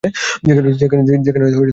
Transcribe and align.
যেখানে 0.43 0.69
তুমিও 0.71 1.41
নিয়েছিলে। 1.41 1.69